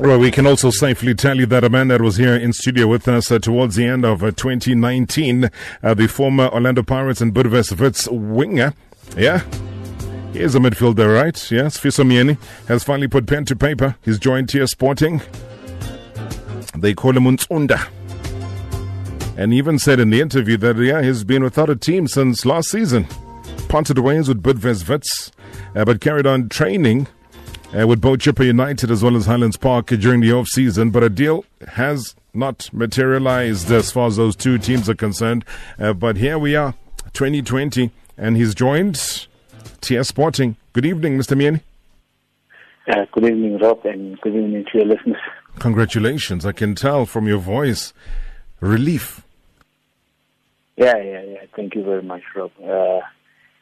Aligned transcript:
Well, 0.00 0.18
we 0.18 0.30
can 0.30 0.46
also 0.46 0.70
safely 0.70 1.14
tell 1.14 1.36
you 1.36 1.44
that 1.44 1.62
a 1.62 1.68
man 1.68 1.88
that 1.88 2.00
was 2.00 2.16
here 2.16 2.34
in 2.34 2.54
studio 2.54 2.86
with 2.86 3.06
us 3.06 3.30
uh, 3.30 3.38
towards 3.38 3.76
the 3.76 3.84
end 3.84 4.06
of 4.06 4.24
uh, 4.24 4.30
2019, 4.30 5.50
uh, 5.82 5.92
the 5.92 6.08
former 6.08 6.48
Orlando 6.48 6.82
Pirates 6.82 7.20
and 7.20 7.34
Bidvest 7.34 7.78
Wits 7.78 8.08
winger, 8.08 8.72
yeah, 9.14 9.40
he 10.32 10.40
is 10.40 10.54
a 10.54 10.58
midfielder, 10.58 11.14
right? 11.14 11.50
Yes, 11.50 11.78
Sfiso 11.78 12.02
Myeni 12.02 12.38
has 12.66 12.82
finally 12.82 13.08
put 13.08 13.26
pen 13.26 13.44
to 13.44 13.54
paper. 13.54 13.94
He's 14.02 14.18
joined 14.18 14.50
here 14.50 14.66
Sporting. 14.66 15.20
They 16.74 16.94
call 16.94 17.14
him 17.14 17.24
Untsunda. 17.24 17.86
And 19.36 19.52
he 19.52 19.58
even 19.58 19.78
said 19.78 20.00
in 20.00 20.08
the 20.08 20.22
interview 20.22 20.56
that, 20.56 20.78
yeah, 20.78 21.02
he's 21.02 21.24
been 21.24 21.44
without 21.44 21.68
a 21.68 21.76
team 21.76 22.08
since 22.08 22.46
last 22.46 22.70
season. 22.70 23.06
Parted 23.68 23.98
ways 23.98 24.28
with 24.28 24.42
Bidvest 24.42 24.88
Wits, 24.88 25.30
uh, 25.76 25.84
but 25.84 26.00
carried 26.00 26.26
on 26.26 26.48
training 26.48 27.06
uh, 27.78 27.86
with 27.86 28.00
both 28.00 28.20
Chippa 28.20 28.44
United 28.44 28.90
as 28.90 29.02
well 29.02 29.16
as 29.16 29.26
Highlands 29.26 29.56
Park 29.56 29.86
during 29.86 30.20
the 30.20 30.32
off 30.32 30.48
season, 30.48 30.90
but 30.90 31.02
a 31.02 31.08
deal 31.08 31.44
has 31.68 32.14
not 32.34 32.68
materialized 32.72 33.70
as 33.70 33.90
far 33.90 34.06
as 34.06 34.16
those 34.16 34.36
two 34.36 34.58
teams 34.58 34.88
are 34.88 34.94
concerned. 34.94 35.44
Uh, 35.78 35.92
but 35.92 36.16
here 36.16 36.38
we 36.38 36.56
are, 36.56 36.74
2020, 37.12 37.90
and 38.16 38.36
he's 38.36 38.54
joined 38.54 39.18
TS 39.80 40.08
Sporting. 40.08 40.56
Good 40.72 40.86
evening, 40.86 41.18
Mr. 41.18 41.36
Myeni. 41.36 41.60
Uh, 42.88 43.06
good 43.12 43.24
evening, 43.24 43.58
Rob, 43.58 43.84
and 43.84 44.20
good 44.20 44.34
evening 44.34 44.64
to 44.72 44.78
your 44.78 44.86
listeners. 44.86 45.20
Congratulations. 45.58 46.44
I 46.44 46.52
can 46.52 46.74
tell 46.74 47.06
from 47.06 47.28
your 47.28 47.38
voice 47.38 47.92
relief. 48.60 49.22
Yeah, 50.76 50.96
yeah, 50.96 51.22
yeah. 51.22 51.44
Thank 51.54 51.74
you 51.74 51.84
very 51.84 52.02
much, 52.02 52.22
Rob. 52.34 52.50
Uh, 52.58 53.00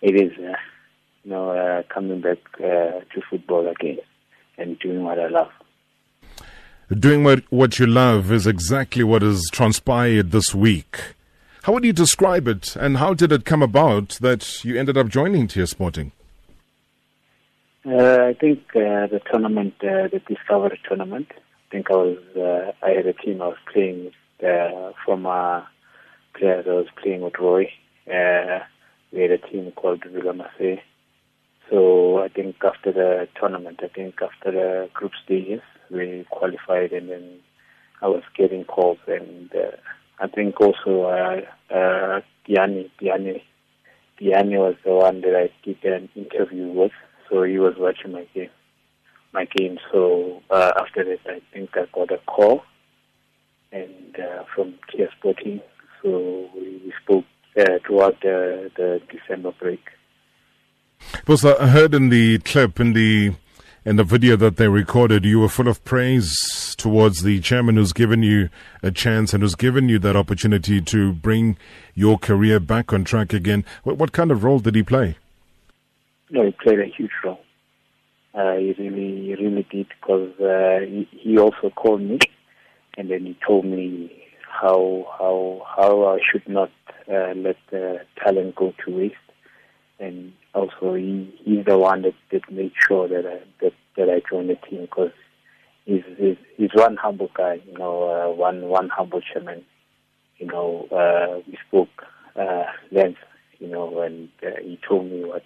it 0.00 0.14
is. 0.14 0.33
You 1.28 1.34
know, 1.34 1.50
uh, 1.50 1.82
coming 1.92 2.23
back 2.23 2.38
uh, 2.55 3.05
to 3.05 3.23
football 3.28 3.69
again 3.69 3.98
and 4.56 4.78
doing 4.78 5.05
what 5.05 5.19
I 5.19 5.28
love. 5.28 5.50
Doing 6.91 7.23
what, 7.23 7.42
what 7.50 7.78
you 7.78 7.86
love 7.86 8.32
is 8.32 8.46
exactly 8.46 9.05
what 9.05 9.20
has 9.20 9.45
transpired 9.52 10.30
this 10.30 10.55
week. 10.55 10.98
How 11.64 11.75
would 11.75 11.84
you 11.84 11.92
describe 11.92 12.48
it, 12.48 12.75
and 12.77 12.97
how 12.97 13.12
did 13.12 13.30
it 13.30 13.44
come 13.44 13.61
about 13.61 14.16
that 14.22 14.64
you 14.64 14.80
ended 14.80 14.97
up 14.97 15.08
joining 15.08 15.48
TS 15.48 15.72
Sporting? 15.72 16.12
Uh, 17.84 18.28
I 18.28 18.33
think 18.33 18.60
uh, 18.75 19.06
the 19.08 19.20
tournament, 19.31 19.75
uh, 19.83 20.08
the 20.08 20.22
Discovery 20.27 20.81
tournament. 20.88 21.28
I 21.36 21.70
think 21.70 21.91
I 21.91 21.94
was, 21.94 22.19
uh, 22.38 22.72
I 22.83 22.92
had 22.92 23.05
a 23.05 23.12
team 23.12 23.42
I 23.42 23.48
was 23.48 23.58
playing 23.70 24.06
with, 24.06 24.48
uh, 24.50 24.92
from 25.05 25.27
a 25.27 25.69
player 26.38 26.64
I 26.66 26.70
was 26.70 26.86
playing 27.03 27.20
with 27.20 27.34
Roy. 27.38 27.70
Uh, 28.10 28.60
we 29.12 29.20
had 29.20 29.31
a 29.33 29.36
team 29.36 29.70
called 29.72 30.03
Villa 30.10 30.33
Marseille. 30.33 30.81
So 31.70 32.22
I 32.22 32.28
think 32.28 32.56
after 32.64 32.92
the 32.92 33.28
tournament, 33.38 33.80
I 33.83 33.88
think 33.88 34.16
after 34.22 34.50
the 34.50 34.88
group 34.94 35.12
stages, 35.24 35.61
we 35.91 36.27
qualified, 36.30 36.92
and 36.92 37.10
then 37.10 37.41
I 38.00 38.08
was 38.08 38.22
getting 38.36 38.64
calls, 38.64 38.98
and 39.06 39.50
uh, 39.55 39.77
I 40.20 40.28
think 40.28 40.60
also 40.60 41.02
uh, 41.02 41.41
uh, 41.75 42.20
Diani, 42.48 42.91
Diani, 43.00 43.42
Diani 44.20 44.58
was 44.58 44.77
the 44.84 44.92
one 44.92 45.20
that 45.20 45.34
I 45.36 45.50
did 45.64 45.84
an 45.84 46.08
interview 46.14 46.69
with, 46.69 46.92
so 47.28 47.42
he 47.42 47.58
was 47.58 47.75
watching 47.77 48.12
my 48.12 48.27
game, 48.34 48.50
my 49.32 49.44
game. 49.44 49.78
So 49.92 50.42
uh, 50.50 50.72
after 50.80 51.05
that, 51.05 51.20
I 51.27 51.41
think 51.53 51.70
I 51.75 51.84
got 51.92 52.12
a 52.12 52.19
call, 52.27 52.62
and 53.72 54.16
uh, 54.19 54.44
from 54.55 54.75
TS 54.91 55.10
Sporting, 55.19 55.60
so 56.03 56.48
we, 56.55 56.80
we 56.84 56.92
spoke 57.03 57.25
uh, 57.58 57.78
throughout 57.86 58.20
the, 58.22 58.70
the 58.77 59.00
December 59.10 59.53
break. 59.60 59.80
Because 61.12 61.44
I 61.44 61.68
heard 61.68 61.94
in 61.94 62.08
the 62.08 62.38
clip, 62.38 62.80
in 62.80 62.92
the 62.92 63.34
in 63.84 63.96
the 63.96 64.04
video 64.04 64.36
that 64.36 64.56
they 64.56 64.68
recorded, 64.68 65.24
you 65.24 65.41
were 65.41 65.48
full 65.48 65.68
of 65.68 65.82
praise 65.84 66.74
towards 66.77 67.22
the 67.22 67.41
chairman 67.41 67.77
who's 67.77 67.92
given 67.92 68.22
you 68.22 68.50
a 68.82 68.91
chance 68.91 69.32
and 69.32 69.42
who's 69.42 69.54
given 69.54 69.88
you 69.88 69.98
that 70.00 70.16
opportunity 70.16 70.80
to 70.82 71.12
bring 71.12 71.56
your 71.94 72.19
career 72.19 72.60
back 72.60 72.92
on 72.92 73.04
track 73.04 73.32
again. 73.32 73.64
What, 73.84 73.97
what 73.97 74.12
kind 74.12 74.31
of 74.31 74.44
role 74.44 74.58
did 74.58 74.75
he 74.75 74.82
play? 74.82 75.16
No, 76.31 76.44
he 76.44 76.54
played 76.62 76.81
a 76.81 76.87
huge 76.87 77.12
role. 77.25 77.41
Uh, 78.34 78.56
he 78.56 78.75
really, 78.78 79.25
he 79.25 79.34
really 79.37 79.66
did 79.70 79.87
because 80.00 80.38
uh, 80.38 80.84
he, 80.84 81.08
he 81.12 81.38
also 81.38 81.70
called 81.70 82.03
me 82.03 82.19
and 82.98 83.10
then 83.10 83.25
he 83.25 83.38
told 83.47 83.64
me 83.64 84.12
how 84.42 85.06
how 85.19 85.62
how 85.76 86.04
I 86.08 86.19
should 86.31 86.47
not 86.48 86.70
uh, 87.08 87.32
let 87.34 87.56
the 87.70 88.00
talent 88.22 88.56
go 88.56 88.75
to 88.84 88.97
waste 88.97 89.14
and 89.98 90.32
also 90.54 90.94
he, 90.94 91.32
he's 91.44 91.64
the 91.64 91.78
one 91.78 92.03
that, 92.03 92.14
that 92.32 92.50
made 92.50 92.72
sure 92.86 93.09
that 93.09 93.26
I, 93.26 93.41
that, 93.60 93.72
that 93.97 94.10
I 94.10 94.22
joined 94.28 94.50
the 94.50 94.56
team 94.69 94.82
because 94.82 95.12
he's, 95.84 96.03
he's, 96.16 96.36
he's 96.56 96.70
one 96.75 96.97
humble 96.97 97.31
guy, 97.34 97.60
you 97.66 97.78
know, 97.78 98.09
uh, 98.09 98.34
one, 98.34 98.62
one 98.62 98.88
humble 98.88 99.20
chairman. 99.20 99.64
You 100.38 100.47
know, 100.47 100.87
uh, 100.92 101.41
we 101.47 101.58
spoke 101.66 102.04
uh, 102.37 102.64
length, 102.92 103.19
you 103.58 103.69
know, 103.69 104.00
and 104.03 104.28
uh, 104.42 104.60
he 104.62 104.78
told 104.88 105.10
me 105.10 105.25
what 105.25 105.42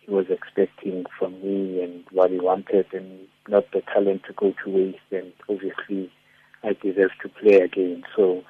he 0.00 0.10
was 0.10 0.26
expecting 0.30 1.04
from 1.18 1.34
me 1.42 1.82
and 1.82 2.04
what 2.10 2.30
he 2.30 2.38
wanted 2.40 2.86
and 2.92 3.20
not 3.48 3.70
the 3.72 3.82
talent 3.92 4.22
to 4.26 4.32
go 4.32 4.54
to 4.64 4.70
waste 4.70 4.98
and 5.10 5.32
obviously 5.48 6.10
I 6.64 6.74
deserve 6.80 7.10
to 7.22 7.28
play 7.28 7.56
again. 7.56 8.04
So 8.16 8.42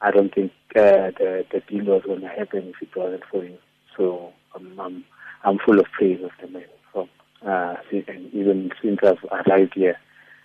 I 0.00 0.10
don't 0.10 0.32
think 0.34 0.52
uh, 0.76 1.10
the, 1.18 1.44
the 1.52 1.60
deal 1.68 1.84
was 1.84 2.02
going 2.04 2.20
to 2.20 2.28
happen 2.28 2.72
if 2.74 2.82
it 2.82 2.96
wasn't 2.96 3.24
for 3.30 3.42
him. 3.42 3.58
So 3.96 4.32
I'm, 4.54 4.78
I'm, 4.78 5.04
I'm 5.44 5.58
full 5.58 5.78
of 5.78 5.86
praise 5.92 6.22
of 6.22 6.30
the 6.40 6.48
man. 6.48 6.64
From, 6.92 7.08
uh, 7.46 7.76
and 7.92 8.34
even 8.34 8.70
since 8.82 8.98
I've 9.02 9.24
arrived 9.30 9.74
here, 9.74 9.98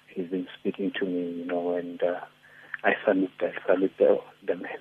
he's 0.07 0.27
been 0.27 0.47
speaking 0.59 0.91
to 0.99 1.05
me, 1.05 1.31
you 1.31 1.45
know, 1.45 1.75
and 1.75 2.01
uh, 2.03 2.19
I 2.83 2.93
salute, 3.05 3.31
I 3.41 3.51
salute 3.65 3.93
the, 3.97 4.19
the 4.45 4.55
man. 4.55 4.77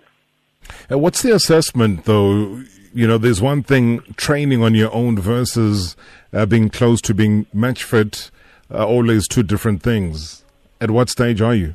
Uh, 0.90 0.98
what's 0.98 1.22
the 1.22 1.34
assessment, 1.34 2.04
though? 2.04 2.62
You 2.94 3.06
know, 3.06 3.18
there's 3.18 3.40
one 3.40 3.62
thing 3.62 4.00
training 4.16 4.62
on 4.62 4.74
your 4.74 4.92
own 4.92 5.18
versus 5.18 5.96
uh, 6.32 6.46
being 6.46 6.68
close 6.68 7.00
to 7.02 7.14
being 7.14 7.46
match 7.52 7.84
fit. 7.84 8.30
Uh, 8.70 8.86
always 8.86 9.26
two 9.26 9.42
different 9.42 9.82
things. 9.82 10.44
At 10.80 10.90
what 10.90 11.08
stage 11.08 11.40
are 11.40 11.54
you? 11.54 11.74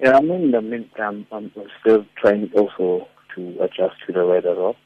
Yeah, 0.00 0.16
I 0.16 0.20
mean, 0.20 0.54
I 0.54 0.60
mean, 0.60 0.90
I'm, 0.98 1.26
I'm 1.32 1.50
still 1.80 2.04
trying 2.16 2.50
also 2.54 3.08
to 3.34 3.56
adjust 3.62 3.94
to 4.06 4.12
the 4.12 4.26
weather. 4.26 4.68
Up. 4.68 4.76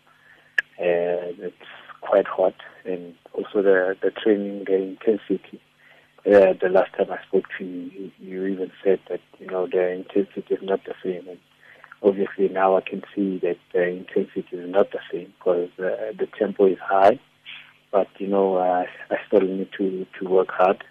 It's 1.42 1.56
quite 2.00 2.26
hot, 2.26 2.54
and 2.84 3.14
also 3.32 3.62
the 3.62 3.96
the 4.02 4.10
training, 4.10 4.64
the 4.66 4.76
intensity. 4.76 5.60
Uh, 6.26 6.52
the 6.60 6.68
last 6.68 6.92
time 6.96 7.10
I 7.10 7.18
spoke 7.26 7.46
to 7.58 7.64
you, 7.64 8.10
you 8.18 8.46
even 8.46 8.70
said 8.84 9.00
that 9.08 9.20
you 9.38 9.46
know 9.46 9.66
the 9.66 9.90
intensity 9.90 10.54
is 10.54 10.62
not 10.62 10.80
the 10.84 10.94
same, 11.02 11.26
and 11.28 11.38
obviously 12.02 12.48
now 12.48 12.76
I 12.76 12.82
can 12.82 13.02
see 13.14 13.38
that 13.38 13.56
the 13.72 13.86
intensity 13.86 14.46
is 14.52 14.70
not 14.70 14.90
the 14.92 15.00
same 15.12 15.32
because 15.38 15.70
uh, 15.78 16.12
the 16.18 16.28
tempo 16.38 16.66
is 16.66 16.78
high. 16.78 17.18
But 17.90 18.08
you 18.18 18.28
know, 18.28 18.56
uh, 18.56 18.84
I 19.10 19.16
still 19.26 19.40
need 19.40 19.70
to 19.78 20.06
to 20.18 20.28
work 20.28 20.50
hard. 20.50 20.84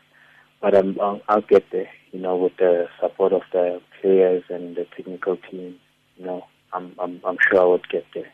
But 0.61 0.75
I'm, 0.75 0.99
I'll, 0.99 1.21
I'll 1.29 1.41
get 1.41 1.65
there. 1.71 1.89
You 2.11 2.19
know, 2.19 2.35
with 2.35 2.57
the 2.57 2.87
support 2.99 3.31
of 3.33 3.43
the 3.53 3.81
players 4.01 4.43
and 4.49 4.75
the 4.75 4.85
technical 4.95 5.37
team. 5.37 5.75
You 6.17 6.25
know, 6.25 6.45
I'm 6.73 6.93
I'm 6.99 7.21
I'm 7.23 7.37
sure 7.49 7.61
I 7.61 7.65
would 7.65 7.87
get 7.89 8.05
there 8.13 8.31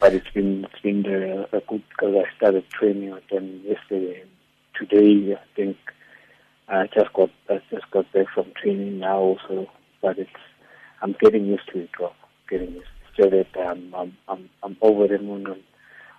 but 0.00 0.14
it's 0.14 0.30
been 0.30 0.64
it's 0.64 0.82
been 0.82 1.04
uh, 1.06 1.46
a 1.56 1.60
good 1.68 1.82
because 1.90 2.14
I 2.16 2.36
started 2.36 2.68
training 2.70 3.10
with 3.10 3.28
them 3.28 3.60
yesterday. 3.64 4.22
And 4.22 4.30
today, 4.74 5.34
I 5.34 5.54
think 5.54 5.76
I 6.68 6.86
just 6.86 7.12
got 7.12 7.30
I 7.50 7.60
just 7.70 7.88
got 7.90 8.10
back 8.12 8.26
from 8.34 8.52
training 8.60 8.98
now 8.98 9.18
also, 9.18 9.68
but 10.00 10.18
it's 10.18 10.30
I'm 11.02 11.14
getting 11.20 11.44
used 11.44 11.68
to 11.72 11.80
it. 11.80 11.90
Well, 12.00 12.14
getting 12.48 12.72
used. 12.72 12.88
It's 13.08 13.16
just 13.16 13.30
that 13.54 13.66
um, 13.66 13.94
I'm 13.94 14.16
I'm 14.26 14.48
I'm 14.62 14.76
over 14.80 15.06
the 15.06 15.18
moon 15.18 15.46
on, 15.46 15.60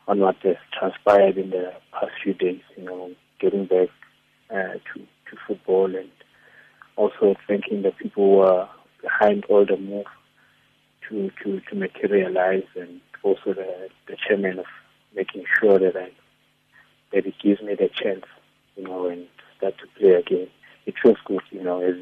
on 0.08 0.19
what 0.19 0.36
has 0.44 0.58
transpired 0.78 1.38
in 1.38 1.50
the 1.50 1.74
past 1.92 2.12
few 2.24 2.36
days. 2.36 2.62
You 2.78 2.84
know, 2.84 3.12
getting 3.40 3.66
back 3.66 3.90
uh, 4.52 4.78
to 4.94 5.00
to 5.00 5.38
football 5.48 5.96
and 5.96 6.09
also 6.98 7.36
thanking 7.48 7.81
the 7.81 7.92
people 7.92 8.24
who 8.24 8.39
are 8.42 8.69
behind 9.01 9.45
all 9.45 9.66
the 9.66 9.78
move 9.78 10.06
to 11.10 11.31
to 11.44 11.62
to 11.62 11.75
materialize 11.75 12.68
and 12.75 13.01
also 13.23 13.53
the, 13.53 13.89
the 14.07 14.18
chairman 14.27 14.59
of 14.59 14.65
making 15.15 15.44
sure 15.59 15.79
that 15.79 15.95
I 15.95 16.12
that 17.13 17.25
it 17.25 17.35
gives 17.44 17.62
me 17.62 17.75
the 17.75 17.89
chance, 17.89 18.23
you 18.77 18.83
know, 18.83 19.07
and 19.07 19.27
start 19.57 19.75
to 19.79 20.00
play 20.00 20.12
again. 20.13 20.47
It 20.85 20.95
feels 21.01 21.18
good, 21.25 21.41
you 21.51 21.63
know, 21.63 21.81
as 21.81 21.95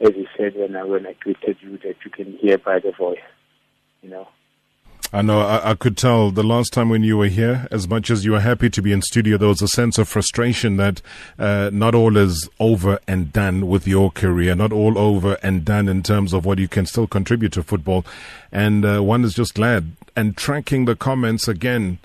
as 0.00 0.14
you 0.14 0.26
said 0.36 0.54
when 0.56 0.76
I 0.76 0.84
when 0.84 1.06
I 1.06 1.14
greeted 1.14 1.56
you 1.60 1.78
that 1.78 1.96
you 2.04 2.10
can 2.10 2.36
hear 2.38 2.58
by 2.58 2.80
the 2.80 2.92
voice, 2.92 3.18
you 4.02 4.10
know. 4.10 4.28
I 5.12 5.22
know. 5.22 5.40
I, 5.40 5.70
I, 5.70 5.74
could 5.74 5.96
tell 5.96 6.30
the 6.30 6.42
last 6.42 6.72
time 6.72 6.88
when 6.88 7.04
you 7.04 7.16
were 7.16 7.28
here, 7.28 7.68
as 7.70 7.88
much 7.88 8.10
as 8.10 8.24
you 8.24 8.32
were 8.32 8.40
happy 8.40 8.68
to 8.70 8.82
be 8.82 8.92
in 8.92 9.02
studio, 9.02 9.38
there 9.38 9.48
was 9.48 9.62
a 9.62 9.68
sense 9.68 9.98
of 9.98 10.08
frustration 10.08 10.76
that 10.78 11.00
uh, 11.38 11.70
not 11.72 11.94
all 11.94 12.16
is 12.16 12.48
over 12.58 12.98
and 13.06 13.32
done 13.32 13.68
with 13.68 13.86
your 13.86 14.10
career, 14.10 14.54
not 14.56 14.72
all 14.72 14.98
over 14.98 15.38
and 15.42 15.64
done 15.64 15.88
in 15.88 16.02
terms 16.02 16.32
of 16.32 16.44
what 16.44 16.58
you 16.58 16.66
can 16.66 16.86
still 16.86 17.06
contribute 17.06 17.52
to 17.52 17.62
football. 17.62 18.04
And 18.50 18.84
uh, 18.84 19.00
one 19.00 19.24
is 19.24 19.34
just 19.34 19.54
glad. 19.54 19.92
And 20.16 20.36
tracking 20.36 20.86
the 20.86 20.96
comments 20.96 21.46
again, 21.46 21.98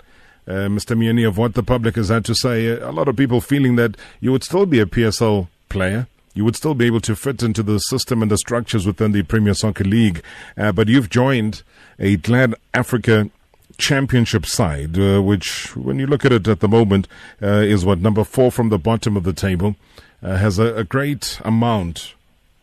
uh, 0.46 0.68
Mr. 0.68 0.96
Myeni, 0.96 1.26
of 1.26 1.36
what 1.36 1.54
the 1.54 1.62
public 1.62 1.96
has 1.96 2.08
had 2.08 2.24
to 2.26 2.34
say, 2.34 2.68
a 2.68 2.92
lot 2.92 3.08
of 3.08 3.16
people 3.16 3.40
feeling 3.40 3.76
that 3.76 3.96
you 4.20 4.30
would 4.30 4.44
still 4.44 4.66
be 4.66 4.78
a 4.78 4.86
PSL 4.86 5.48
player 5.68 6.06
you 6.34 6.44
would 6.44 6.56
still 6.56 6.74
be 6.74 6.86
able 6.86 7.00
to 7.00 7.14
fit 7.14 7.42
into 7.42 7.62
the 7.62 7.78
system 7.78 8.22
and 8.22 8.30
the 8.30 8.38
structures 8.38 8.86
within 8.86 9.12
the 9.12 9.22
Premier 9.22 9.54
Soccer 9.54 9.84
League. 9.84 10.22
Uh, 10.56 10.72
but 10.72 10.88
you've 10.88 11.10
joined 11.10 11.62
a 11.98 12.16
Glad 12.16 12.54
Africa 12.72 13.30
championship 13.78 14.46
side, 14.46 14.98
uh, 14.98 15.20
which, 15.20 15.76
when 15.76 15.98
you 15.98 16.06
look 16.06 16.24
at 16.24 16.32
it 16.32 16.48
at 16.48 16.60
the 16.60 16.68
moment, 16.68 17.08
uh, 17.42 17.46
is 17.46 17.84
what 17.84 17.98
number 17.98 18.24
four 18.24 18.50
from 18.50 18.68
the 18.68 18.78
bottom 18.78 19.16
of 19.16 19.24
the 19.24 19.32
table, 19.32 19.76
uh, 20.22 20.36
has 20.36 20.58
a, 20.58 20.74
a, 20.76 20.84
great 20.84 21.40
amount 21.44 22.14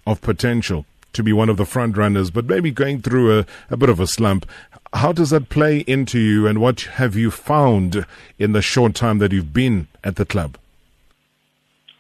of 0.08 0.22
potential 0.22 0.86
to 1.12 1.24
be 1.24 1.34
one 1.34 1.50
of 1.50 1.58
the 1.58 1.66
front 1.66 1.98
runners, 1.98 2.32
but 2.32 2.46
maybe 2.46 2.72
going 2.72 3.02
through 3.02 3.40
a, 3.40 3.46
a 3.70 3.78
bit 3.78 3.90
of 3.90 4.00
a 4.00 4.08
slump. 4.08 4.46
How 4.94 5.12
does 5.12 5.32
that 5.32 5.50
play 5.50 5.80
into 5.80 6.20
you, 6.20 6.48
and 6.48 6.60
what 6.60 6.82
have 6.82 7.16
you 7.16 7.32
found 7.32 8.06
in 8.38 8.54
the 8.54 8.62
short 8.62 8.96
time 8.96 9.18
that 9.20 9.32
you've 9.32 9.54
been 9.54 9.88
at 10.04 10.16
the 10.16 10.26
club? 10.26 10.58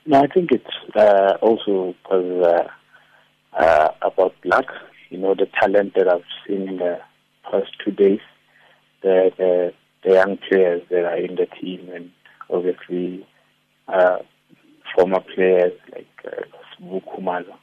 No, 0.05 0.23
I 0.23 0.27
think 0.27 0.51
it's 0.51 0.65
uh, 0.95 1.37
also 1.41 1.95
because 2.03 2.45
uh, 3.55 3.59
uh, 3.61 3.89
about 4.01 4.35
luck. 4.45 4.65
You 5.09 5.17
know, 5.17 5.33
the 5.33 5.47
talent 5.59 5.93
that 5.95 6.07
I've 6.07 6.23
seen 6.47 6.67
in 6.67 6.77
the 6.77 6.99
past 7.49 7.71
two 7.83 7.91
days, 7.91 8.19
the, 9.01 9.31
the, 9.37 9.73
the 10.03 10.13
young 10.13 10.37
players 10.37 10.83
that 10.89 11.03
are 11.03 11.17
in 11.17 11.35
the 11.35 11.47
team, 11.59 11.89
and 11.93 12.11
obviously 12.49 13.25
uh, 13.87 14.19
former 14.95 15.21
players 15.35 15.73
like 15.93 16.07
uh, 16.25 16.41
Khumalo. 16.81 17.55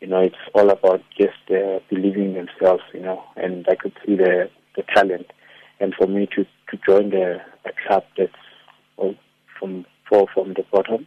You 0.00 0.08
know, 0.08 0.20
it's 0.20 0.36
all 0.54 0.70
about 0.70 1.02
just 1.18 1.50
uh, 1.50 1.80
believing 1.90 2.34
themselves. 2.34 2.82
You 2.92 3.00
know, 3.00 3.24
and 3.36 3.66
I 3.68 3.74
could 3.74 3.94
see 4.06 4.16
the 4.16 4.50
the 4.76 4.82
talent, 4.94 5.32
and 5.80 5.94
for 5.94 6.06
me 6.06 6.28
to 6.36 6.44
to 6.44 6.78
join 6.86 7.10
the 7.10 7.40
a 7.64 7.70
club 7.86 8.04
that's 8.16 9.16
from 9.58 9.86
fall 10.08 10.28
from 10.32 10.54
the 10.54 10.64
bottom 10.70 11.06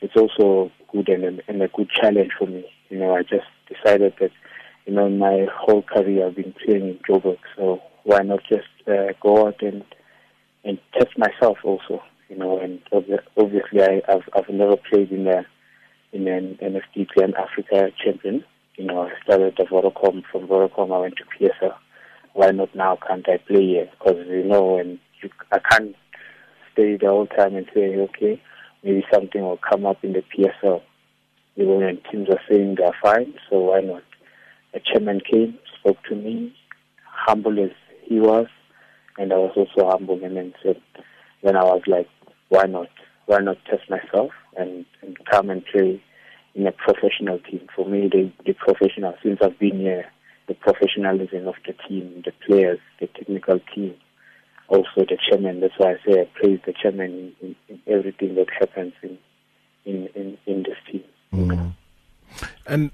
it's 0.00 0.16
also 0.16 0.70
good 0.92 1.08
and, 1.08 1.42
and 1.48 1.62
a 1.62 1.68
good 1.68 1.90
challenge 1.90 2.32
for 2.38 2.46
me. 2.46 2.64
You 2.90 2.98
know, 2.98 3.14
I 3.14 3.22
just 3.22 3.46
decided 3.68 4.14
that, 4.20 4.30
you 4.86 4.94
know, 4.94 5.08
my 5.08 5.46
whole 5.52 5.82
career 5.82 6.26
I've 6.26 6.36
been 6.36 6.54
playing 6.64 6.88
in 6.88 6.98
Joburg, 7.08 7.38
so 7.56 7.80
why 8.04 8.20
not 8.20 8.40
just 8.48 8.68
uh, 8.86 9.12
go 9.20 9.48
out 9.48 9.62
and 9.62 9.84
and 10.64 10.78
test 10.94 11.18
myself 11.18 11.58
also, 11.62 12.02
you 12.28 12.36
know, 12.36 12.58
and 12.58 12.80
obviously 12.92 13.82
I, 13.82 14.00
I've 14.08 14.28
I've 14.34 14.48
never 14.48 14.76
played 14.76 15.10
in 15.10 15.26
a 15.26 15.44
in 16.12 16.28
an 16.28 16.58
NFD 16.62 17.08
Glad 17.14 17.34
Africa 17.34 17.90
champion. 18.02 18.44
You 18.76 18.86
know, 18.86 19.02
I 19.02 19.10
started 19.24 19.58
at 19.58 19.68
Vodacom. 19.68 20.22
From 20.30 20.46
Vodacom, 20.46 20.94
I 20.94 21.00
went 21.00 21.16
to 21.16 21.24
PSL. 21.24 21.74
Why 22.32 22.50
not 22.50 22.74
now? 22.74 22.98
Can't 23.06 23.28
I 23.28 23.38
play 23.38 23.66
here? 23.66 23.90
Because 23.98 24.26
you 24.28 24.44
know, 24.44 24.78
and 24.78 24.98
you, 25.22 25.30
I 25.52 25.58
can't 25.58 25.94
stay 26.72 26.96
the 26.96 27.06
whole 27.06 27.26
time 27.26 27.56
and 27.56 27.66
say, 27.74 27.96
okay, 27.96 28.42
maybe 28.84 29.04
something 29.12 29.40
will 29.42 29.58
come 29.58 29.86
up 29.86 30.04
in 30.04 30.12
the 30.12 30.22
PSL. 30.22 30.82
Even 31.56 31.78
when 31.78 31.98
teams 32.10 32.28
are 32.28 32.40
saying 32.48 32.76
they're 32.78 32.96
fine, 33.02 33.34
so 33.48 33.58
why 33.58 33.80
not? 33.80 34.02
A 34.74 34.80
chairman 34.80 35.20
came, 35.20 35.58
spoke 35.80 35.96
to 36.08 36.14
me, 36.14 36.54
humble 37.06 37.58
as 37.62 37.70
he 38.02 38.20
was, 38.20 38.46
and 39.16 39.32
I 39.32 39.36
was 39.36 39.52
also 39.56 39.88
humble 39.88 40.22
and 40.22 40.36
then 40.36 40.52
said, 40.62 40.80
then 41.42 41.56
I 41.56 41.64
was 41.64 41.82
like, 41.86 42.08
why 42.48 42.64
not? 42.64 42.88
Why 43.26 43.38
not 43.38 43.56
test 43.64 43.88
myself 43.88 44.32
and, 44.56 44.84
and 45.00 45.16
come 45.30 45.48
and 45.48 45.64
play 45.64 46.02
in 46.54 46.66
a 46.66 46.72
professional 46.72 47.38
team? 47.38 47.66
For 47.74 47.88
me, 47.88 48.08
the, 48.10 48.30
the 48.44 48.52
professional, 48.52 49.14
since 49.22 49.38
I've 49.42 49.58
been 49.58 49.78
here, 49.78 50.06
the 50.48 50.54
professionalism 50.54 51.48
of 51.48 51.54
the 51.66 51.74
team, 51.88 52.22
the 52.24 52.32
players, 52.46 52.80
the 53.00 53.06
technical 53.06 53.60
team, 53.74 53.94
also 54.68 54.88
the 54.96 55.18
chairman. 55.28 55.60
That's 55.60 55.74
why 55.78 55.92
I 55.92 55.96
say 56.06 56.20
I 56.20 56.28
praise 56.34 56.60
the 56.66 56.74
chairman 56.80 57.34
in, 57.40 57.56
in 57.68 57.80
everything 57.86 58.34
that 58.36 58.48
happens 58.58 58.92
in 59.02 59.18
in 59.84 60.08
in, 60.14 60.38
in 60.46 60.62
this 60.62 60.78
team. 60.90 61.04
Mm. 61.32 61.72
And 62.66 62.90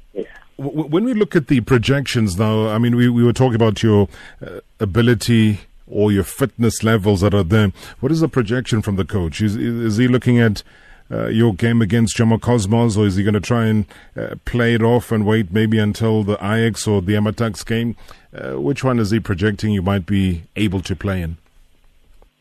w- 0.58 0.88
when 0.88 1.04
we 1.04 1.14
look 1.14 1.36
at 1.36 1.46
the 1.46 1.60
projections 1.60 2.38
now, 2.38 2.68
I 2.68 2.78
mean, 2.78 2.96
we, 2.96 3.08
we 3.08 3.22
were 3.22 3.32
talking 3.32 3.54
about 3.54 3.82
your 3.82 4.08
uh, 4.44 4.60
ability 4.78 5.60
or 5.86 6.12
your 6.12 6.24
fitness 6.24 6.82
levels 6.82 7.20
that 7.20 7.34
are 7.34 7.42
there. 7.42 7.72
What 8.00 8.12
is 8.12 8.20
the 8.20 8.28
projection 8.28 8.82
from 8.82 8.96
the 8.96 9.04
coach? 9.04 9.40
Is, 9.40 9.56
is 9.56 9.96
he 9.96 10.08
looking 10.08 10.38
at 10.38 10.62
uh, 11.10 11.26
your 11.26 11.52
game 11.54 11.82
against 11.82 12.16
Jomo 12.16 12.40
Cosmos, 12.40 12.96
or 12.96 13.06
is 13.06 13.16
he 13.16 13.24
going 13.24 13.34
to 13.34 13.40
try 13.40 13.66
and 13.66 13.84
uh, 14.16 14.36
play 14.44 14.74
it 14.74 14.82
off 14.82 15.10
and 15.10 15.26
wait 15.26 15.52
maybe 15.52 15.78
until 15.78 16.22
the 16.22 16.34
Ajax 16.34 16.86
or 16.86 17.02
the 17.02 17.14
Amatuks 17.14 17.66
game? 17.66 17.96
Uh, 18.32 18.60
which 18.60 18.84
one 18.84 19.00
is 19.00 19.10
he 19.10 19.18
projecting 19.18 19.72
you 19.72 19.82
might 19.82 20.06
be 20.06 20.44
able 20.54 20.80
to 20.82 20.94
play 20.94 21.20
in? 21.20 21.36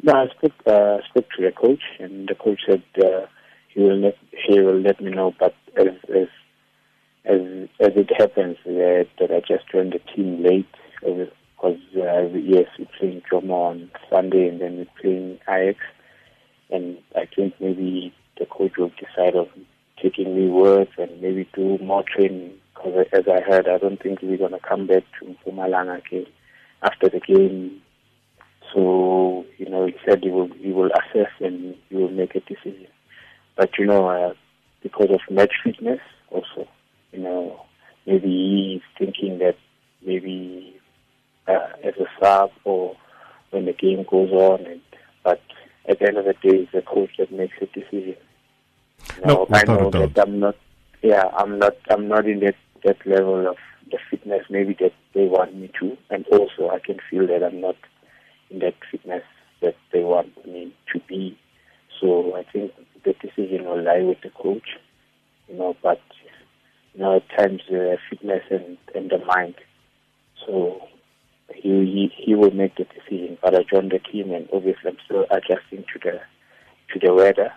No, 0.02 0.14
I 0.14 0.28
spoke 0.30 0.54
uh, 0.66 0.98
spoke 1.10 1.30
to 1.38 1.44
the 1.44 1.52
coach, 1.52 1.82
and 2.00 2.30
the 2.30 2.36
coach 2.36 2.62
said 2.66 2.84
uh, 3.04 3.26
he 3.68 3.82
will 3.82 3.98
let 3.98 4.18
he 4.48 4.60
will 4.62 4.80
let 4.80 5.02
me 5.02 5.12
know. 5.12 5.34
But 5.38 5.56
as 5.78 5.88
as 6.08 6.28
as, 7.26 7.42
as 7.82 7.92
it 7.96 8.10
happens 8.18 8.58
uh, 8.66 9.04
that 9.20 9.30
I 9.30 9.42
just 9.42 9.70
joined 9.70 9.94
the 9.94 10.00
team 10.14 10.42
late 10.42 10.70
because 11.02 11.80
uh, 11.98 12.30
yes, 12.34 12.68
we're 12.80 12.88
playing 12.98 13.24
Jomo 13.30 13.52
on 13.52 13.92
Sunday, 14.10 14.48
and 14.48 14.62
then 14.62 14.78
we're 14.78 15.02
playing 15.02 15.40
Ajax, 15.50 15.80
and 16.70 16.98
I 17.18 17.26
think 17.36 17.56
maybe 17.60 18.14
the 18.38 18.46
coach 18.46 18.78
will 18.78 18.92
decide 18.98 19.36
on 19.36 19.50
taking 20.02 20.34
me 20.34 20.48
work 20.48 20.90
and 20.98 21.22
maybe 21.22 21.46
do 21.54 21.78
more 21.80 22.04
training. 22.04 22.54
Because 22.74 23.06
as 23.12 23.26
I 23.28 23.42
heard, 23.42 23.68
I 23.68 23.78
don't 23.78 24.02
think 24.02 24.22
we're 24.22 24.38
gonna 24.38 24.60
come 24.62 24.88
back 24.88 25.04
to 25.20 25.26
Mpumalanga 25.26 25.98
again 25.98 26.28
after 26.82 27.10
the 27.10 27.20
game 27.20 27.82
so, 28.74 29.46
you 29.58 29.70
know, 29.70 29.86
he 29.88 29.96
said 30.06 30.20
he 30.24 30.30
will 30.30 30.50
he 30.54 30.72
will 30.72 30.92
assess 30.92 31.32
and 31.40 31.76
he 31.90 31.96
will 31.96 32.12
make 32.12 32.36
a 32.36 32.42
decision. 32.42 32.88
But 33.56 33.78
you 33.78 33.86
know, 33.86 34.08
uh, 34.08 34.34
because 34.82 35.10
of 35.10 35.20
match 35.30 35.54
fitness, 35.64 36.00
also, 36.30 36.68
you 37.12 37.20
know, 37.20 37.66
maybe 38.06 38.28
he's 38.28 38.82
thinking 38.98 39.40
that 39.40 39.58
maybe 40.06 40.80
uh, 41.48 41.68
as 41.84 41.96
a 41.96 42.06
sub 42.22 42.52
or 42.64 42.96
when 43.52 43.66
the 43.66 43.74
game 43.74 44.06
goes 44.10 44.32
on. 44.32 44.66
And, 44.66 44.82
but 45.24 45.42
at 45.88 46.00
the 46.00 46.08
end 46.08 46.18
of 46.18 46.26
the 46.26 46.34
day, 46.34 46.58
it's 46.60 46.72
the 46.72 46.82
coach 46.82 47.12
that 47.18 47.32
makes 47.32 47.56
a 47.62 47.66
decision. 47.68 48.16
No, 49.26 49.48
I 49.52 49.64
know 49.64 49.90
that 49.90 50.18
I'm 50.20 50.40
not. 50.40 50.56
Yeah, 51.02 51.24
I'm 51.38 51.58
not. 51.58 51.76
I'm 51.90 52.08
not 52.08 52.28
in 52.28 52.42
that 52.42 52.56
that 52.84 53.06
level 53.06 53.48
of 53.48 53.58
the 53.92 53.98
fitness 54.10 54.46
maybe 54.50 54.76
that 54.80 54.94
they 55.14 55.26
want 55.26 55.56
me 55.56 55.72
to, 55.80 55.98
and 56.10 56.26
also 56.28 56.70
I 56.70 56.80
can 56.80 57.00
feel 57.10 57.26
that 57.28 57.44
I'm 57.44 57.62
not 57.62 57.76
in 58.50 58.60
that 58.60 58.76
fitness 58.92 59.24
that 59.62 59.76
they 59.92 60.04
want 60.04 60.46
me 60.46 60.74
to 60.94 61.00
be. 61.08 61.38
So 62.00 62.36
I 62.36 62.44
think 62.44 62.72
the 63.04 63.14
decision 63.14 63.66
will 63.66 63.84
lie 63.84 64.02
with 64.02 64.22
the 64.22 64.30
coach, 64.30 64.78
you 65.48 65.58
know, 65.58 65.76
but 65.82 66.02
you 66.94 67.02
know, 67.02 67.18
at 67.18 67.30
times 67.38 67.62
uh, 67.72 67.96
fitness 68.10 68.44
and, 68.50 68.78
and 68.96 69.10
the 69.10 69.20
mind. 69.26 69.56
So 70.46 70.82
he, 71.54 71.70
he 71.70 72.12
he 72.16 72.36
will 72.36 72.52
make 72.52 72.76
the 72.76 72.86
decision. 72.86 73.38
But 73.42 73.56
I 73.56 73.64
joined 73.64 73.92
the 73.92 74.00
team, 74.00 74.32
and 74.32 74.48
obviously 74.54 74.92
I'm 74.92 74.98
still 75.06 75.26
adjusting 75.30 75.86
to 75.94 76.00
the 76.04 76.20
to 76.94 77.00
the 77.06 77.14
weather, 77.14 77.52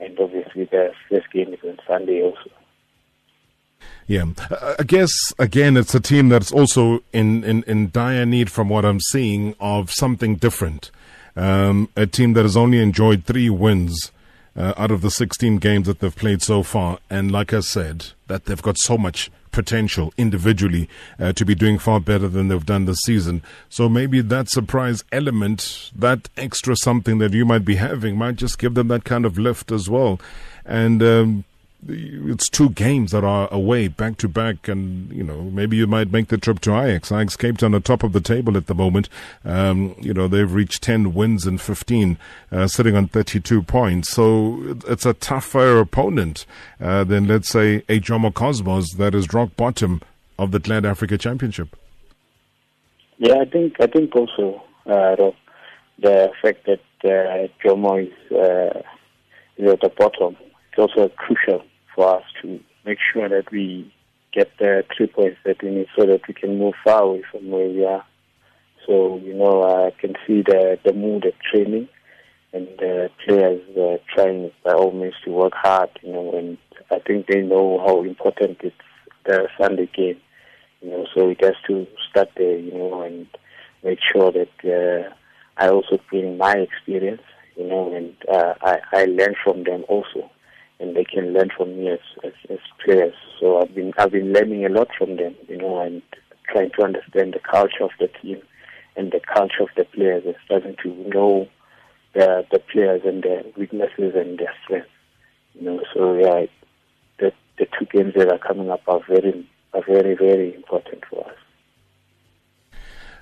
and 0.00 0.18
obviously 0.18 0.64
the 0.64 0.92
first 1.08 1.30
game 1.32 1.52
is 1.54 1.60
on 1.64 1.78
Sunday 1.86 2.22
also. 2.22 2.50
Yeah, 4.06 4.26
I 4.78 4.82
guess 4.82 5.10
again, 5.38 5.76
it's 5.76 5.94
a 5.94 6.00
team 6.00 6.28
that's 6.28 6.52
also 6.52 7.02
in, 7.12 7.42
in, 7.42 7.62
in 7.64 7.90
dire 7.90 8.26
need, 8.26 8.50
from 8.50 8.68
what 8.68 8.84
I'm 8.84 9.00
seeing, 9.00 9.54
of 9.60 9.90
something 9.90 10.36
different. 10.36 10.90
Um, 11.36 11.88
a 11.96 12.06
team 12.06 12.34
that 12.34 12.42
has 12.42 12.56
only 12.56 12.80
enjoyed 12.80 13.24
three 13.24 13.50
wins 13.50 14.12
uh, 14.56 14.74
out 14.76 14.90
of 14.90 15.00
the 15.00 15.10
16 15.10 15.56
games 15.56 15.86
that 15.86 16.00
they've 16.00 16.14
played 16.14 16.42
so 16.42 16.62
far, 16.62 16.98
and 17.08 17.32
like 17.32 17.52
I 17.52 17.60
said, 17.60 18.06
that 18.28 18.44
they've 18.44 18.60
got 18.62 18.76
so 18.78 18.96
much 18.98 19.30
potential 19.50 20.12
individually 20.18 20.88
uh, 21.18 21.32
to 21.32 21.44
be 21.44 21.54
doing 21.54 21.78
far 21.78 22.00
better 22.00 22.28
than 22.28 22.48
they've 22.48 22.66
done 22.66 22.84
this 22.84 22.98
season. 23.04 23.40
So 23.68 23.88
maybe 23.88 24.20
that 24.20 24.50
surprise 24.50 25.04
element, 25.12 25.92
that 25.96 26.28
extra 26.36 26.76
something 26.76 27.18
that 27.18 27.32
you 27.32 27.44
might 27.44 27.64
be 27.64 27.76
having, 27.76 28.16
might 28.16 28.36
just 28.36 28.58
give 28.58 28.74
them 28.74 28.88
that 28.88 29.04
kind 29.04 29.24
of 29.24 29.38
lift 29.38 29.70
as 29.70 29.88
well. 29.88 30.20
And 30.64 31.02
um, 31.02 31.44
it's 31.88 32.48
two 32.48 32.70
games 32.70 33.10
that 33.12 33.24
are 33.24 33.48
away 33.52 33.88
back 33.88 34.16
to 34.18 34.28
back, 34.28 34.68
and 34.68 35.10
you 35.12 35.22
know 35.22 35.42
maybe 35.42 35.76
you 35.76 35.86
might 35.86 36.12
make 36.12 36.28
the 36.28 36.38
trip 36.38 36.60
to 36.60 36.78
Ajax. 36.78 37.12
Ajax 37.12 37.36
Cape 37.36 37.58
Town 37.58 37.68
on 37.68 37.72
the 37.72 37.80
top 37.80 38.02
of 38.02 38.12
the 38.12 38.20
table 38.20 38.56
at 38.56 38.66
the 38.66 38.74
moment. 38.74 39.08
Um, 39.44 39.94
you 39.98 40.14
know 40.14 40.28
they've 40.28 40.52
reached 40.52 40.82
ten 40.82 41.14
wins 41.14 41.46
and 41.46 41.60
fifteen, 41.60 42.18
uh, 42.50 42.66
sitting 42.66 42.96
on 42.96 43.08
thirty-two 43.08 43.62
points. 43.62 44.10
So 44.10 44.78
it's 44.86 45.06
a 45.06 45.14
tougher 45.14 45.78
opponent 45.78 46.46
uh, 46.80 47.04
than 47.04 47.26
let's 47.26 47.48
say 47.48 47.84
a 47.88 48.00
Jomo 48.00 48.32
Cosmos 48.32 48.94
that 48.94 49.14
is 49.14 49.32
rock 49.32 49.56
bottom 49.56 50.00
of 50.38 50.50
the 50.50 50.58
Glad 50.58 50.84
Africa 50.84 51.18
Championship. 51.18 51.76
Yeah, 53.18 53.36
I 53.40 53.44
think 53.44 53.74
I 53.80 53.86
think 53.86 54.14
also 54.16 54.62
uh, 54.86 55.30
the 55.98 56.30
fact 56.42 56.66
that 56.66 56.80
uh, 57.04 57.48
Jomo 57.62 58.06
is, 58.06 58.32
uh, 58.32 58.82
is 59.56 59.70
at 59.70 59.80
the 59.80 59.90
bottom. 59.90 60.36
It's 60.70 60.78
also 60.78 61.08
crucial 61.10 61.62
for 61.94 62.16
us 62.16 62.24
to 62.42 62.60
make 62.84 62.98
sure 63.12 63.28
that 63.28 63.50
we 63.50 63.92
get 64.32 64.50
the 64.58 64.84
three 64.96 65.06
points 65.06 65.38
that 65.44 65.62
we 65.62 65.70
need 65.70 65.86
so 65.96 66.06
that 66.06 66.26
we 66.26 66.34
can 66.34 66.58
move 66.58 66.74
far 66.84 67.02
away 67.02 67.22
from 67.30 67.50
where 67.50 67.68
we 67.68 67.84
are. 67.84 68.04
So, 68.86 69.18
you 69.18 69.34
know, 69.34 69.62
I 69.62 69.92
can 69.98 70.14
see 70.26 70.42
the, 70.42 70.78
the 70.84 70.92
mood 70.92 71.24
at 71.24 71.34
training 71.40 71.88
and 72.52 72.68
the 72.78 73.10
players 73.26 73.62
are 73.78 73.98
trying 74.14 74.50
by 74.64 74.72
all 74.72 74.92
means 74.92 75.14
to 75.24 75.30
work 75.30 75.54
hard, 75.54 75.90
you 76.02 76.12
know, 76.12 76.36
and 76.36 76.56
I 76.90 76.98
think 77.00 77.26
they 77.26 77.40
know 77.40 77.82
how 77.84 78.02
important 78.04 78.58
it's 78.62 78.76
the 79.24 79.48
Sunday 79.58 79.88
game, 79.94 80.20
you 80.80 80.90
know, 80.90 81.06
so 81.14 81.28
it 81.30 81.42
has 81.42 81.54
to 81.66 81.86
start 82.10 82.28
there, 82.36 82.58
you 82.58 82.72
know, 82.72 83.02
and 83.02 83.26
make 83.82 83.98
sure 84.12 84.30
that 84.32 84.48
uh, 84.64 85.12
I 85.56 85.68
also 85.68 85.98
bring 86.10 86.36
my 86.38 86.52
experience, 86.52 87.22
you 87.56 87.66
know, 87.66 87.92
and 87.92 88.14
uh, 88.30 88.54
I, 88.62 88.78
I 88.92 89.04
learn 89.06 89.34
from 89.42 89.64
them 89.64 89.84
also, 89.88 90.30
and 90.84 90.94
they 90.94 91.04
can 91.04 91.32
learn 91.32 91.48
from 91.56 91.78
me 91.78 91.88
as, 91.88 91.98
as, 92.22 92.32
as 92.50 92.58
players. 92.84 93.14
So 93.40 93.60
I've 93.60 93.74
been 93.74 93.92
I've 93.96 94.12
been 94.12 94.32
learning 94.32 94.66
a 94.66 94.68
lot 94.68 94.88
from 94.96 95.16
them, 95.16 95.34
you 95.48 95.56
know, 95.56 95.80
and 95.80 96.02
trying 96.52 96.70
to 96.76 96.84
understand 96.84 97.32
the 97.32 97.40
culture 97.40 97.84
of 97.84 97.90
the 97.98 98.08
team 98.20 98.42
and 98.96 99.10
the 99.10 99.20
culture 99.20 99.62
of 99.62 99.70
the 99.76 99.84
players 99.84 100.24
and 100.26 100.34
starting 100.44 100.76
to 100.82 100.88
know 101.08 101.48
the 102.14 102.46
the 102.52 102.58
players 102.58 103.00
and 103.04 103.22
their 103.22 103.42
weaknesses 103.56 104.12
and 104.14 104.38
their 104.38 104.54
strengths. 104.62 104.90
You 105.54 105.62
know, 105.62 105.80
so 105.94 106.14
yeah, 106.14 106.46
the 107.18 107.32
the 107.58 107.66
two 107.78 107.86
games 107.86 108.12
that 108.16 108.30
are 108.30 108.38
coming 108.38 108.70
up 108.70 108.82
are 108.86 109.00
very 109.08 109.48
are 109.72 109.84
very 109.86 110.14
very 110.14 110.54
important 110.54 111.04
for 111.08 111.26
us. 111.26 111.36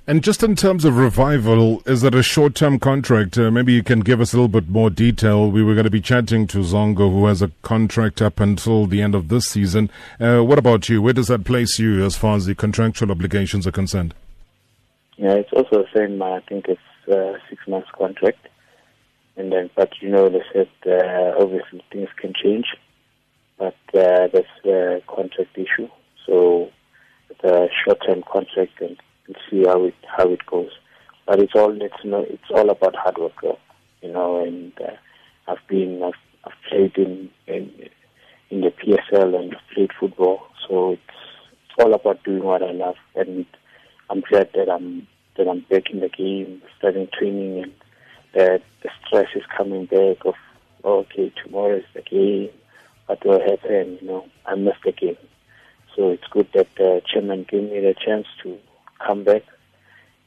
And 0.05 0.25
just 0.25 0.43
in 0.43 0.57
terms 0.57 0.85
of 0.85 0.97
revival, 0.97 1.81
is 1.87 2.03
it 2.03 2.13
a 2.13 2.25
short 2.25 2.57
term 2.57 2.81
contract? 2.81 3.39
Uh, 3.39 3.53
maybe 3.53 3.73
you 3.73 3.85
can 3.85 4.01
give 4.01 4.21
us 4.21 4.33
a 4.33 4.37
little 4.37 4.49
bit 4.49 4.69
more 4.69 4.91
detail. 4.91 5.49
We 5.49 5.63
were 5.63 5.75
going 5.75 5.85
to 5.85 5.91
be 5.91 6.01
chatting 6.01 6.49
to 6.49 6.59
Zongo, 6.59 7.13
who 7.13 7.27
has 7.27 7.41
a 7.41 7.53
contract 7.63 8.21
up 8.21 8.41
until 8.41 8.87
the 8.87 9.01
end 9.01 9.15
of 9.15 9.29
this 9.29 9.45
season. 9.45 9.91
Uh, 10.19 10.41
what 10.41 10.59
about 10.59 10.89
you? 10.89 11.01
Where 11.01 11.13
does 11.13 11.29
that 11.29 11.45
place 11.45 11.79
you 11.79 12.05
as 12.05 12.17
far 12.17 12.35
as 12.35 12.47
the 12.47 12.57
contractual 12.57 13.13
obligations 13.13 13.65
are 13.65 13.71
concerned? 13.73 14.13
Yeah, 15.17 15.35
it's 15.35 15.53
also 15.53 15.85
the 15.85 15.89
same. 15.97 16.21
I 16.21 16.41
think 16.49 16.67
it's 16.67 16.81
a 17.07 17.35
six 17.49 17.63
months 17.69 17.89
contract. 17.97 18.49
And 19.37 19.53
then, 19.53 19.71
but 19.77 19.91
you 20.01 20.09
know, 20.09 20.29
they 20.29 20.43
said 20.53 20.69
uh, 20.85 21.41
obviously 21.41 21.83
things 21.93 22.09
can 22.21 22.33
change, 22.35 22.67
but 23.57 23.77
uh, 23.95 24.27
that's 24.33 24.49
a 24.65 25.01
contract 25.07 25.57
issue. 25.57 25.89
So 26.27 26.71
it's 27.31 27.45
a 27.45 27.69
short-term 27.85 28.25
contract, 28.31 28.81
and 28.81 28.99
see 29.51 29.65
how 29.65 29.85
it 29.85 29.95
how 30.07 30.29
it 30.29 30.45
goes. 30.47 30.71
But 31.27 31.41
it's 31.41 31.55
all 31.55 31.81
it's 31.81 31.95
you 32.03 32.11
know 32.11 32.25
it's 32.29 32.51
all 32.51 32.71
about 32.71 32.97
hard 32.97 33.19
work, 33.19 33.59
you 34.03 34.13
know. 34.13 34.43
And 34.43 34.73
uh, 34.81 34.93
I've 35.49 35.67
been 35.69 36.03
I've, 36.03 36.13
I've 36.45 36.69
played 36.69 36.97
in, 36.97 37.31
in 37.47 37.89
in 38.51 38.61
the 38.63 38.71
PSL 38.71 39.39
and 39.39 39.57
played 39.75 39.91
football, 39.99 40.43
so 40.69 40.93
it's 40.93 41.03
it's 41.65 41.85
all 41.85 41.95
about 41.95 42.23
doing 42.25 42.43
what 42.43 42.63
I 42.63 42.73
love. 42.73 42.97
And 43.15 43.47
I'm 44.11 44.21
glad 44.21 44.51
that 44.55 44.69
I'm 44.69 45.07
that 45.37 45.49
I'm 45.49 45.61
back 45.61 45.91
in 45.91 46.01
the 46.01 46.09
game, 46.09 46.63
starting 46.79 47.09
training 47.19 47.63
and 47.63 47.73
that 48.35 48.63
the 48.83 48.91
stress 49.07 49.29
is 49.35 49.43
coming 49.57 49.87
back 49.87 50.25
of, 50.25 50.35
okay, 50.85 51.33
tomorrow 51.43 51.77
is 51.77 51.85
the 51.95 52.03
game, 52.03 52.51
what 53.07 53.25
will 53.25 53.41
happen, 53.41 53.99
you 54.01 54.07
know, 54.07 54.27
I 54.47 54.55
missed 54.55 54.83
the 54.85 54.93
game. 54.93 55.17
So 55.95 56.11
it's 56.11 56.27
good 56.31 56.49
that 56.55 56.69
the 56.77 57.03
chairman 57.07 57.45
gave 57.49 57.65
me 57.65 57.81
the 57.81 57.95
chance 57.95 58.27
to 58.43 58.59
come 59.07 59.25
back 59.25 59.43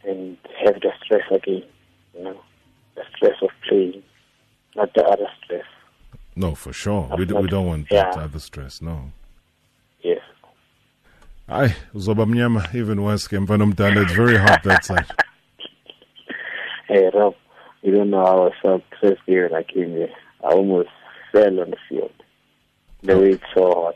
and 0.03 0.37
have 0.63 0.75
the 0.81 0.91
stress 1.03 1.23
again, 1.31 1.63
you 2.15 2.23
know, 2.23 2.39
the 2.95 3.03
stress 3.15 3.35
of 3.41 3.49
playing, 3.67 4.03
not 4.75 4.93
the 4.93 5.03
other 5.03 5.27
stress. 5.43 5.65
No, 6.35 6.53
for 6.55 6.73
sure. 6.73 7.09
We, 7.17 7.25
we 7.25 7.47
don't 7.47 7.65
want 7.65 7.87
yeah. 7.89 8.11
that 8.11 8.17
other 8.17 8.39
stress, 8.39 8.81
no. 8.81 9.11
Yes. 10.01 10.19
Aye, 11.47 11.75
uzoba 11.93 12.25
mnyama 12.25 12.67
even 12.73 13.03
worse 13.03 13.27
ke 13.27 13.39
mfana 13.39 13.63
omdala 13.63 14.01
it's 14.01 14.13
very 14.13 14.37
hot 14.37 14.63
that 14.63 14.83
side. 14.85 15.05
hey 16.87 17.09
Rob, 17.13 17.35
you 17.83 17.91
don't 17.91 18.09
know 18.09 18.25
how 18.25 18.47
I 18.47 18.51
felt 18.61 18.83
first 18.99 19.21
year 19.27 19.55
I 19.55 19.63
came 19.63 19.91
here. 19.91 20.09
I 20.43 20.47
almost 20.53 20.89
fell 21.31 21.59
on 21.59 21.69
the 21.69 21.77
field. 21.87 22.11
The 23.03 23.13
oh. 23.13 23.21
way 23.21 23.29
it's 23.31 23.43
so 23.53 23.73
hot. 23.73 23.95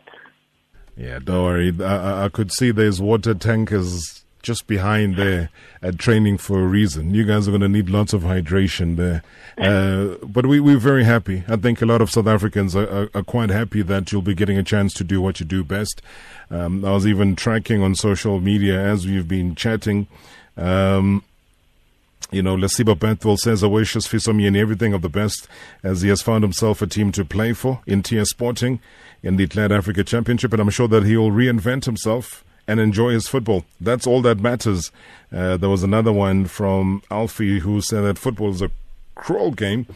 Yeah, 0.96 1.20
don't 1.20 1.44
worry. 1.44 1.74
I, 1.84 2.26
I 2.26 2.30
could 2.30 2.52
see 2.52 2.72
there's 2.72 3.02
water 3.02 3.34
tankers 3.34 4.26
just 4.42 4.68
behind 4.68 5.16
there 5.16 5.50
at 5.82 6.00
training 6.00 6.38
for 6.38 6.60
a 6.62 6.68
reason. 6.68 7.14
You 7.14 7.26
guys 7.26 7.48
are 7.48 7.52
going 7.52 7.62
to 7.62 7.70
need 7.70 7.90
lots 7.90 8.14
of 8.14 8.24
hydration 8.24 8.96
there. 8.96 9.24
Uh, 9.60 10.16
but 10.24 10.46
we, 10.46 10.62
we're 10.62 10.78
very 10.78 11.04
happy. 11.04 11.44
I 11.50 11.58
think 11.58 11.82
a 11.82 11.86
lot 11.86 12.00
of 12.00 12.10
South 12.10 12.28
Africans 12.28 12.78
are, 12.78 12.90
are, 12.90 13.10
are, 13.14 13.24
quite 13.24 13.50
happy 13.50 13.82
that 13.82 14.10
you'll 14.10 14.22
be 14.22 14.34
getting 14.34 14.58
a 14.58 14.64
chance 14.64 14.94
to 14.94 15.04
do 15.04 15.20
what 15.20 15.42
you 15.42 15.46
do 15.46 15.66
best. 15.66 16.02
Um, 16.50 16.86
I 16.86 16.92
was 16.92 17.06
even 17.06 17.36
tracking 17.36 17.84
on 17.84 17.94
social 17.94 18.40
media 18.40 18.80
as 18.80 19.06
we've 19.06 19.28
been 19.28 19.56
chatting. 19.56 20.08
Um, 20.56 21.26
you 22.32 22.42
know, 22.42 22.56
Lesiba 22.56 22.96
Bethwell 22.96 23.38
says, 23.38 23.62
I 23.62 23.68
wish 23.68 23.96
Myeni 23.96 24.58
everything 24.58 24.94
of 24.94 25.02
the 25.02 25.10
best 25.10 25.46
as 25.84 26.04
he 26.04 26.10
has 26.10 26.22
found 26.22 26.46
himself 26.46 26.82
a 26.82 26.88
team 26.88 27.12
to 27.12 27.26
play 27.26 27.52
for 27.52 27.82
in 27.86 28.02
TS 28.02 28.30
Sporting 28.30 28.80
in 29.22 29.36
the 29.36 29.48
Glad 29.48 29.74
Africa 29.74 30.06
Championship. 30.06 30.54
And 30.54 30.62
I'm 30.62 30.70
sure 30.70 30.88
that 30.88 31.04
he 31.04 31.18
will 31.18 31.32
reinvent 31.32 31.84
himself 31.84 32.46
and 32.70 32.80
enjoy 32.80 33.12
his 33.12 33.28
football. 33.28 33.66
That's 33.82 34.06
all 34.06 34.22
that 34.22 34.40
matters. 34.40 34.92
Uh, 35.34 35.58
there 35.58 35.70
was 35.70 35.82
another 35.82 36.14
one 36.14 36.46
from 36.46 37.02
Alfie 37.10 37.60
who 37.60 37.82
said 37.82 38.02
that 38.02 38.20
football 38.20 38.52
is 38.52 38.62
a 38.62 38.70
cruel 39.16 39.52
game. 39.52 39.88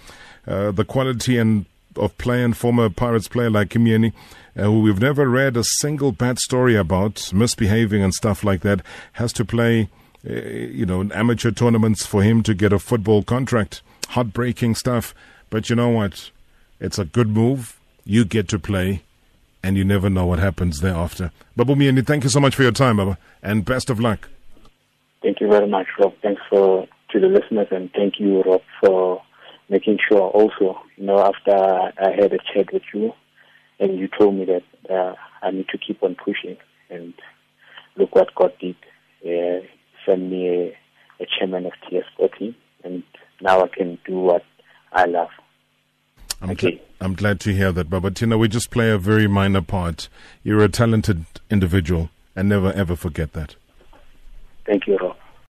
Uh, 0.48 0.72
the 0.72 0.84
quality 0.84 1.38
and 1.38 1.66
of 1.96 2.18
play 2.18 2.44
and 2.44 2.58
former 2.58 2.90
Pirates 2.90 3.28
player 3.28 3.52
like 3.52 3.70
Kimieni, 3.70 4.12
uh, 4.58 4.64
who 4.64 4.82
we've 4.82 5.00
never 5.00 5.30
read 5.30 5.56
a 5.56 5.64
single 5.64 6.12
bad 6.12 6.40
story 6.40 6.76
about, 6.76 7.32
misbehaving 7.32 8.02
and 8.02 8.14
stuff 8.14 8.44
like 8.44 8.62
that, 8.62 8.82
has 9.14 9.32
to 9.34 9.46
play 9.46 9.90
uh, 10.28 10.34
you 10.34 10.86
know, 10.86 11.08
amateur 11.14 11.52
tournaments 11.52 12.06
for 12.08 12.24
him 12.24 12.42
to 12.42 12.56
get 12.56 12.74
a 12.74 12.80
football 12.80 13.22
contract. 13.22 13.82
Heartbreaking 14.10 14.76
stuff. 14.76 15.14
But 15.52 15.70
you 15.70 15.76
know 15.76 15.90
what? 15.90 16.32
It's 16.80 16.98
a 16.98 17.06
good 17.06 17.30
move. 17.30 17.78
You 18.04 18.26
get 18.26 18.48
to 18.50 18.58
play, 18.60 19.04
and 19.64 19.78
you 19.78 19.86
never 19.86 20.10
know 20.10 20.26
what 20.26 20.40
happens 20.40 20.82
thereafter. 20.82 21.32
Babu 21.56 21.76
Myeni, 21.76 22.06
thank 22.06 22.24
you 22.24 22.30
so 22.30 22.40
much 22.40 22.54
for 22.54 22.64
your 22.64 22.74
time, 22.74 22.98
Baba, 22.98 23.18
and 23.42 23.64
best 23.64 23.90
of 23.90 24.00
luck. 24.00 24.30
Thank 25.22 25.40
you 25.40 25.48
very 25.48 25.68
much, 25.68 25.88
Rob. 25.98 26.14
Thanks 26.22 26.42
for 26.50 26.86
to 27.12 27.20
the 27.20 27.28
listeners, 27.28 27.68
and 27.72 27.90
thank 27.94 28.20
you, 28.20 28.42
Rob, 28.42 28.62
for 28.82 29.22
making 29.70 30.00
sure 30.08 30.22
also, 30.22 30.80
you 30.98 31.06
know, 31.06 31.20
after 31.20 31.56
I 31.56 32.12
had 32.12 32.34
a 32.34 32.40
chat 32.54 32.74
with 32.74 32.82
you, 32.94 33.14
and 33.80 33.98
you 33.98 34.10
told 34.20 34.36
me 34.36 34.46
that 34.46 34.94
uh, 34.94 35.16
I 35.42 35.52
need 35.52 35.68
to 35.70 35.78
keep 35.78 36.04
on 36.04 36.16
pushing, 36.16 36.58
and 36.90 37.14
look 37.96 38.14
what 38.16 38.36
God 38.36 38.52
did. 38.60 38.76
Uh, 39.26 39.66
send 40.06 40.30
me 40.30 40.50
a, 40.50 41.24
a 41.24 41.28
chairman 41.40 41.66
of 41.66 41.72
TS 41.90 42.04
Sporting, 42.14 42.56
and 42.84 43.04
now 43.42 43.64
I 43.64 43.68
can 43.68 43.98
do 44.06 44.20
what 44.20 44.44
I 44.92 45.06
love. 45.06 45.30
I'm, 46.44 46.52
okay. 46.52 46.74
gl- 46.74 46.80
I'm 47.00 47.14
glad 47.16 47.40
to 47.42 47.54
hear 47.54 47.72
that, 47.72 47.90
Baba 47.90 48.12
Tina. 48.12 48.38
We 48.38 48.50
just 48.50 48.70
play 48.70 48.90
a 48.92 48.98
very 48.98 49.28
minor 49.28 49.62
part. 49.62 50.10
You're 50.44 50.64
a 50.64 50.70
talented 50.70 51.26
individual, 51.50 52.10
and 52.36 52.50
never 52.50 52.74
ever 52.74 52.98
forget 52.98 53.32
that. 53.34 53.56
Thank 54.66 54.86
you, 54.88 54.98
Rob. 54.98 55.16